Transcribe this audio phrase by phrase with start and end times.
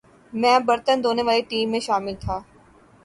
[0.33, 2.39] میں برتن دھونے والی ٹیم میں شامل تھا